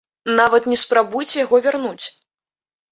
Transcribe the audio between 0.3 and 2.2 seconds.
Нават не спрабуйце яго вярнуць!